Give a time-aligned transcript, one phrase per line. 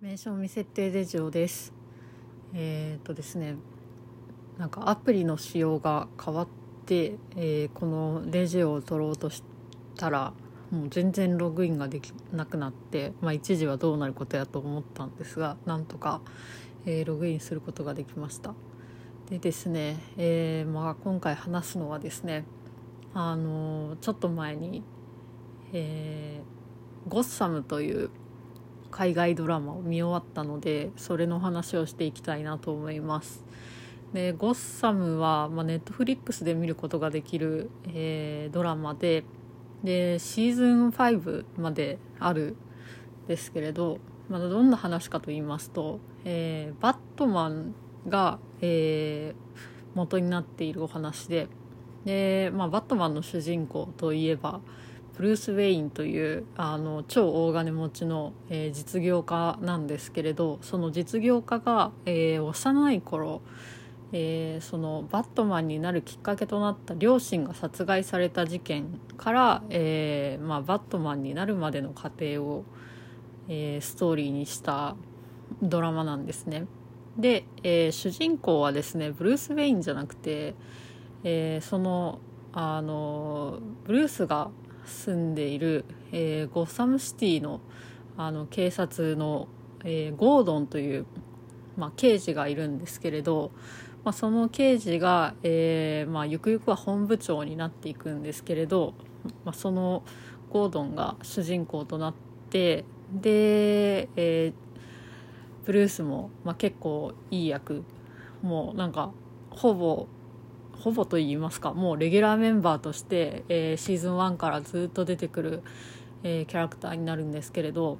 [0.00, 1.72] 名称未設定レジオです。
[2.54, 3.56] えー、っとですね
[4.56, 6.48] なんかアプリの仕様が変わっ
[6.86, 9.42] て、えー、このレジオを取ろうとし
[9.96, 10.32] たら
[10.70, 16.20] もう全然ログインができなくなって、まあ、一時はどうなることやと思ったんですがなんとか、
[16.86, 18.54] えー、ログインすることができました。
[19.28, 22.44] でですね、えまあ、今回話すのはですね
[23.14, 24.84] あのちょっと前に、
[25.72, 28.10] えー、ゴッサムという
[28.90, 33.44] 海外ドラマを見終わったのでそれの話をしていきたいなと思います。
[34.12, 39.24] でゴッサムは、ま、ネットフリックスで見ることができる、えー、ドラマで
[39.84, 42.56] でシーズン5まである
[43.26, 47.74] ですけれど、まあ、どんな話かと言いますと、えー、バットマン
[48.08, 49.58] が、えー、
[49.94, 51.46] 元になっているお話で
[52.04, 54.60] で、まあ、バットマンの主人公といえば
[55.18, 63.42] ブルース・ウェインというあの超大金持ちの、えー、実業家なんですけれどその実業家が、えー、幼い頃、
[64.12, 72.64] えー、そのバットマンになるきっかけとなった両親が殺害された事件から、えーまあ、バットマンになるまでの過程を、
[73.48, 74.94] えー、ストーリーにした
[75.60, 76.66] ドラマなんですね。
[77.16, 80.54] で、えー、主人公はですねブルース・ウェインじゃなくて、
[81.24, 82.20] えー、その
[82.52, 84.50] あのブルースが
[84.88, 87.60] 住んでいる、えー、ゴッサムシティの
[88.16, 89.46] あの警察の、
[89.84, 91.06] えー、ゴードンという、
[91.76, 93.52] まあ、刑事がいるんですけれど、
[94.02, 98.94] まあ、その刑事が、えーまあ、ゆくゆくは本部長になっていくんですけれど、
[99.44, 100.02] まあ、その
[100.50, 102.14] ゴードンが主人公となっ
[102.50, 104.52] てで、えー、
[105.64, 107.84] ブルースも、まあ、結構いい役。
[108.42, 109.12] もうなんか
[109.50, 110.06] ほぼ
[110.78, 115.62] ほぼと言いますかもうレギュラーメンバーとして、えー、シーズン1からずっと出てくる、
[116.22, 117.98] えー、キャラクターになるんですけれど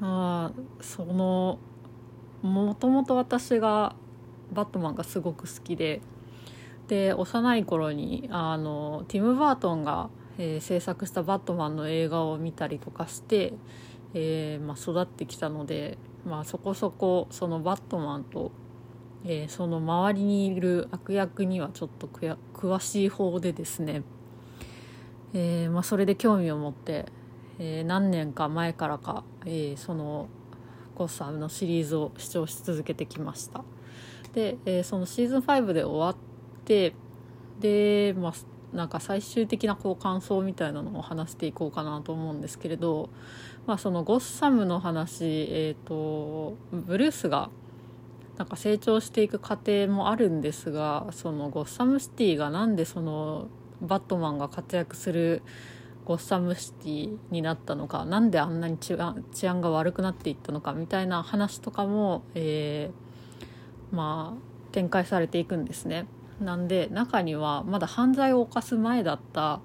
[0.00, 1.58] あその
[2.42, 3.96] もともと私が
[4.52, 6.00] バットマンがすごく好きで
[6.86, 10.08] で幼い頃にあのティム・バートンが、
[10.38, 13.52] えー、制作したバットマンの映画を見たりとかして、
[14.14, 18.52] えーまあ、育ってきたので、まあ、そこそこそのバットマンと
[19.24, 24.02] えー、その周りにいる悪役にはちょっと詳しい方でですね、
[25.34, 27.06] えーまあ、それで興味を持って、
[27.58, 30.28] えー、何年か前からか、え、その
[30.94, 33.64] ゴッサムのシリーズを視聴し続けてきました。
[34.34, 36.16] で、え、そのシーズン5で終わっ
[36.64, 36.94] て
[37.60, 38.32] で、まあ、
[38.76, 43.08] なんか最終的なこう感想みたいなのを話していこうかなと思うんですけれど、
[43.66, 47.50] まあ、そのゴッサムの話、えーとブルースが
[48.38, 53.48] なんか成長していく過程もあるんですがそのゴッサムシティがなんでその
[53.82, 55.42] バットマンが活躍する
[56.04, 66.06] ゴッサムシティになったのかなんであんなに治安が悪くなっていったのかみたいな話とかも、えー、まあ展開されていくんですね。
[66.40, 69.60] なんで中にはまだ犯罪を犯す前だった、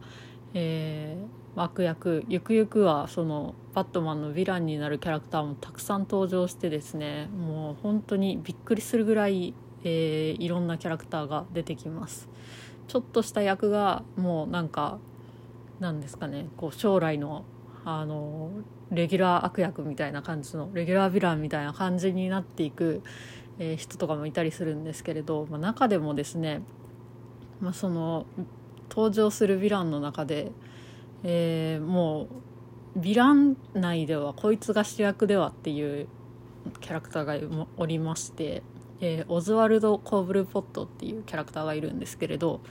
[0.55, 9.53] えー、悪役ゆくゆくはそのバットマンのヴィランになるキャラクターもたくさん登場してですねもう本当にびっくりするぐらい、
[9.83, 12.27] えー、いろんなキャラクターが出てきます。
[12.87, 14.99] ちょっとした役がもうなんか
[15.79, 17.45] なんですかねこう将来の
[17.85, 18.51] あの
[18.91, 23.01] レギュラー悪役みたいな感じのレギュラーヴィランみたいな感じになっていく、
[23.59, 26.61] えー、人とかもいたりするんですけれど、まあ、中でもですね、
[27.59, 28.25] まあ、その
[28.89, 30.51] 登場するヴィランの中で
[31.23, 32.27] えー、も
[32.95, 36.07] うヴィラン内ではこいつが主役ではっていう
[36.79, 38.61] キャラクターがおりまして、
[39.01, 42.61] えー、オズワルド・コーブルポットっていうキャラクターがいるんですけれど、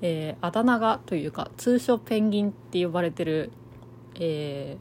[0.00, 3.52] えー、あだ名がというか通称ペンギンって呼ばれてる、
[4.18, 4.76] え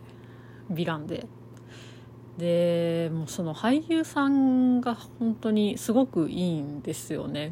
[0.69, 1.27] ー、ヴィランで
[2.37, 7.51] でもうその俳優さんが本当にすごくいいんですよね。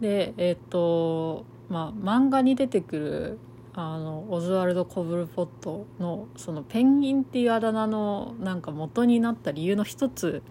[0.00, 3.38] でえっ、ー、とまあ漫画に出てくる
[3.74, 10.42] あのオズワルド・コブルポットのそのペンギンっていうあだ名のなんか元になった理由の一つ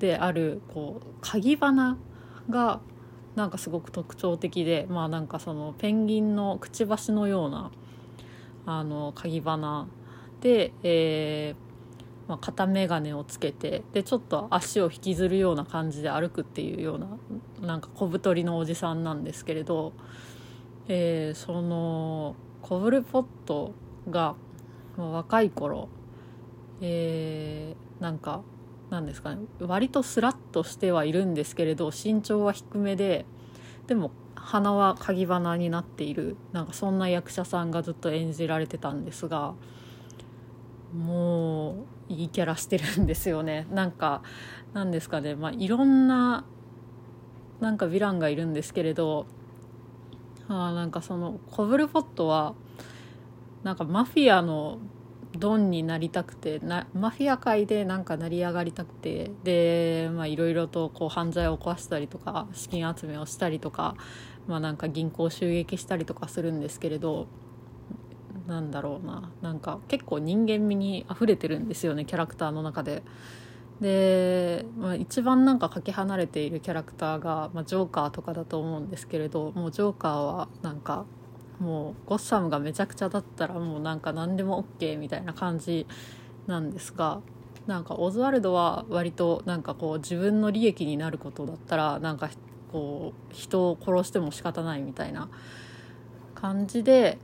[0.00, 1.96] であるこう鍵花
[2.48, 2.80] が
[3.36, 7.70] なんかすごく特徴的でまあなんかそのペンギンのくちばしのような
[8.66, 9.86] あの鍵花
[10.40, 19.92] で、えーまあ、片眼鏡をつけてでちょっと足を引きずるような感じで歩くっていうようななんか小太りのおじさんなんですけれど。
[20.88, 23.72] えー、そのコブルポット
[24.08, 24.34] が
[24.96, 25.88] 若い頃、
[26.80, 28.42] えー、なんか
[28.90, 33.24] なんですかね割とスラッとしてはいるんですけれど身長は低めで
[33.86, 39.54] でも鼻は鍵鼻になっているなんかそんな役者さんがずっと演じられてたんですが
[40.96, 43.68] もういいキャラしてるんですよね。
[43.70, 44.22] なんか
[44.72, 46.44] なんですかねまあいろんな
[47.60, 49.26] なんかヴィランがいるんですけれど
[50.50, 52.54] あなんかそのコブルポットは
[53.62, 54.78] なんかマフィアの
[55.38, 63.94] ドンになりたくてなマフィア界でなんか成り上がりたくてでいろいろとこう犯罪を犯したりとか資金集めをしたりとか,、
[64.48, 67.28] まあ、なんか銀行を襲撃したりとかするんですけれど
[68.48, 73.04] なんだろうななんか結構人間味に溢れてるんですよねキャラクターの中で。
[73.80, 81.06] で、まあ、一番なんかかけ離れているキャラクターが、まあ、ジョーカーとかだと思うんですけれどもうジョーカーはなんか
[81.58, 85.86] もうゴッサムがめちゃくちゃだったらもうなんか何でも OK みたいな感じ
[86.46, 87.20] なんですが
[87.66, 92.30] なんかオズワルドは割となんかこう自分の利益になることだったらなんか
[92.72, 95.28] こう人を殺しても仕方ないみたいな
[96.34, 97.18] 感じで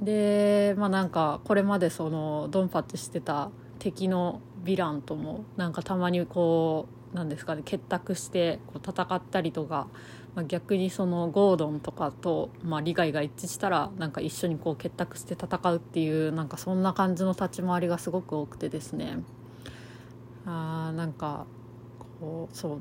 [0.00, 9.88] でまあなんかこれまでそのドンパッチしてた敵のヴィランともなんかたまにこうなんですかね結託してこう戦ったりとか、
[10.34, 19.18] まあ、逆にそのゴードンとかと、まあ、利害が一致したらなんか一緒にこう結託して戦うっていうなんかそんな感じの立ち回りがすごく多くてですね。
[20.46, 21.46] あなんか
[22.20, 22.80] こうそ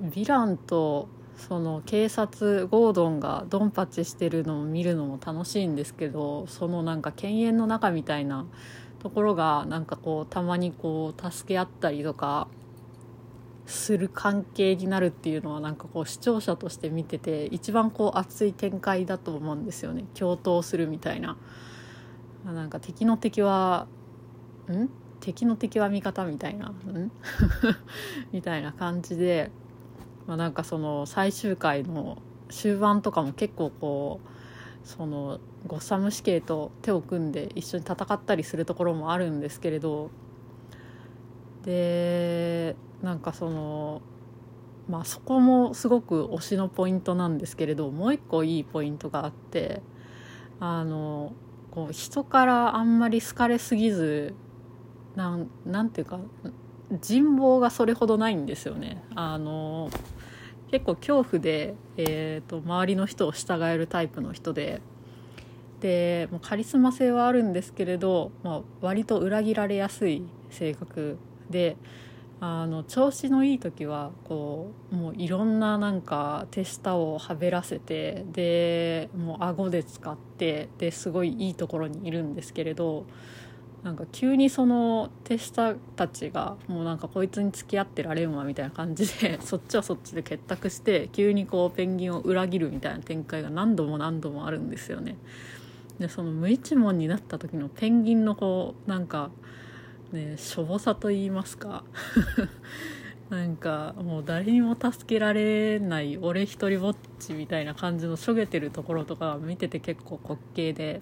[0.00, 8.46] うヴィランとその警察ゴードンがドンパチしてるのを見るのも楽しいんですけどそのなんか犬猿の中みたいな
[9.06, 12.48] ところがなんかこうたまにこう助け合ったりとか
[13.66, 20.04] する関係になるっていうのはなんかこう視聴者として見てて一番こう熱い展開だと思うんですよね。
[20.14, 21.36] 共闘するみたいな。
[22.44, 23.86] なんか敵の敵は
[24.68, 24.88] ん？
[25.20, 27.10] 敵の敵は味方みたいな、ん？
[28.32, 29.50] みたいな感じで
[30.26, 32.18] まあ、なんかその最終回の
[32.50, 34.35] 終盤とかも結構こう
[34.86, 40.10] そのゴッサム死刑と手を組んで一緒に戦ったりするところもあるんですけれど
[41.64, 44.00] でなんかその
[44.88, 49.82] まあそこもすごく推しのポイントなんですけれどもう一個いいポイントがあって
[50.60, 51.32] あの
[51.72, 54.34] こう人からあんまり好かれすぎず
[55.16, 56.20] なんなんていうか
[56.92, 59.02] 人望がそれほどないんですよね。
[59.16, 59.90] あの
[60.70, 64.80] 結構恐怖で、えーと、周りの人を従えるタイプの人で
[65.80, 71.18] でもうカリスマ性はあるんですけれど、まあ、割と裏切られやすい性格
[71.50, 71.76] で
[72.40, 83.06] あの調子のいい時はこうもういろんななんか手下をはべらせてでもう顎で使ってですごいいいところにいるんですけれど
[83.82, 95.16] なんか急にその手下たちがもうなんかこいつに付き合ってられんわみたいな感じで そっちはそっちで結託して急にこうペンギンを裏切るみたいな展開が何度も何度もあるんですよね。
[95.98, 99.30] でその無一文になった時のペンギンのこうなんか
[100.12, 101.84] ねしょぼさと言いますか
[103.30, 111.00] なんかもう誰にも助けられない俺一人ぼっちみたいな感じのしょげてるところとか見てて結構滑稽で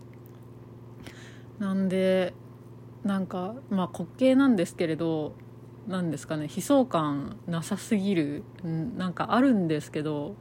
[1.59, 2.35] なんで
[3.05, 5.35] なんかまあ滑稽なんですけれど
[5.87, 10.35] なんですかね悲壮感なさすぎるなんかあるんですけど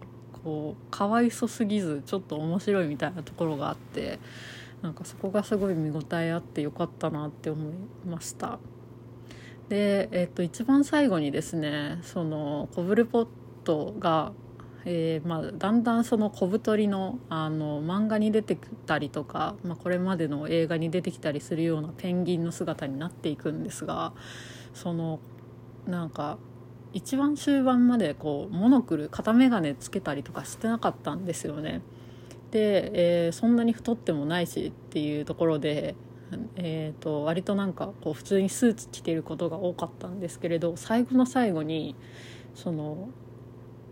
[0.43, 4.19] こうかわいそすぎずちょっと面白いみたいなところがあって
[4.81, 7.73] なんかそこがすごい見応えあってよかったなって思い
[8.05, 8.59] ました。
[9.69, 13.27] で、えっと、一番最後にですねそのコブルポッ
[13.63, 14.33] トが
[14.85, 24.13] えーまあ、だんだんその小太りのあの漫画に出てきたりとか、まあ、これまでの映画に出てきたりするようなペンギンの姿になっていくんですが
[24.73, 25.19] その
[25.87, 26.37] なんか
[26.91, 31.81] 一番終盤までこうモノクル片眼鏡つけたりとかしてなかったんですよね。
[32.51, 35.95] で、えー、そんなに太ってもないしっていうところで、
[36.55, 41.95] えーと割となんかこう普通にスーツ着てることが多かったんですけれど最後の最後に
[42.53, 43.09] その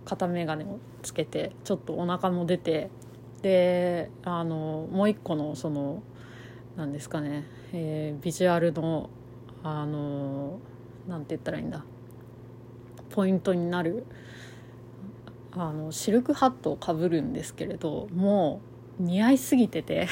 [0.05, 2.89] 片眼鏡をつけてちょっとお腹も出て
[3.41, 6.03] であのもう一個のその
[6.75, 9.09] 何ですかね、えー、ビジュアルの
[9.63, 10.59] あの
[11.07, 11.83] なんて言ったらいいんだ。
[13.11, 14.05] ポイントになる
[15.51, 18.61] あのシルクハットをかぶるんですけれども
[18.99, 20.07] う似合いすぎてて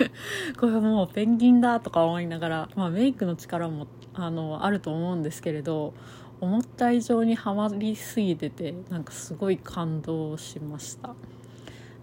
[0.60, 5.94] これもうペンギンだとか思いながら、まあ、メイクの力もあのあると思うんですけれど
[6.44, 11.14] 思った以上にはまりすぎててなんかすごい感動しました。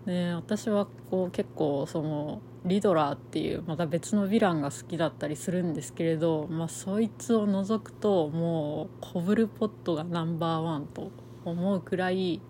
[0.05, 11.11] ね、私はこう結構そのリドラーっていうまた別のヴィランが好きだったりするんですけれど、まあ、そいつを除くともうコブルポットがナンバーワンと
[11.45, 12.41] 思うくらいい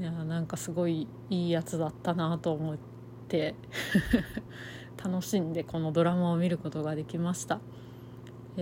[0.00, 2.76] やなんかすごいいいやつだったなと思っ
[3.28, 3.54] て
[5.02, 7.60] 楽しんでこのドラマを見ることができました。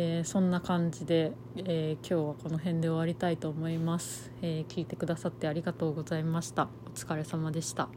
[0.00, 6.68] えー、そんな感じで、えー、今日はこの辺で終わりたいと思います、えー、聞いてくださってありがとうございました。
[6.86, 7.88] お疲れ様でした。